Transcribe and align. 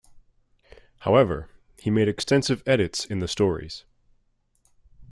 However, 1.01 1.47
he 1.77 1.91
made 1.91 2.07
extensive 2.07 2.63
edits 2.65 3.05
in 3.05 3.19
the 3.19 3.27
stories. 3.27 3.85